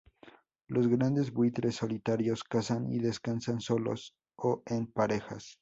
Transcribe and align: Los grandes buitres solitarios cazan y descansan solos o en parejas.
Los 0.67 0.87
grandes 0.87 1.31
buitres 1.31 1.75
solitarios 1.75 2.43
cazan 2.43 2.91
y 2.91 2.97
descansan 2.97 3.61
solos 3.61 4.15
o 4.35 4.63
en 4.65 4.87
parejas. 4.87 5.49